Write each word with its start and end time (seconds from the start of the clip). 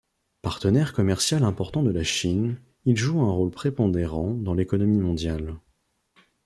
Partenaire 0.41 0.93
commercial 0.93 1.43
important 1.43 1.83
de 1.83 1.91
la 1.91 2.01
Chine, 2.03 2.59
il 2.85 2.97
joue 2.97 3.21
un 3.21 3.29
rôle 3.31 3.51
prépondérant 3.51 4.33
dans 4.33 4.55
l'économie 4.55 4.97
mondiale. 4.97 5.55